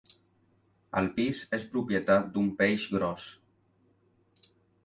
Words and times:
El 1.01 1.09
pis 1.17 1.41
és 1.59 1.67
propietat 1.75 2.33
d'un 2.37 2.49
peix 2.63 2.89
gros! 2.97 3.29